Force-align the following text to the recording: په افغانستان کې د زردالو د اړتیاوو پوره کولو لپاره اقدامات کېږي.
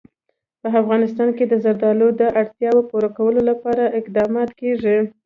په 0.61 0.67
افغانستان 0.81 1.29
کې 1.37 1.45
د 1.47 1.53
زردالو 1.65 2.07
د 2.21 2.23
اړتیاوو 2.41 2.87
پوره 2.89 3.09
کولو 3.17 3.41
لپاره 3.49 3.83
اقدامات 3.99 4.49
کېږي. 4.59 4.97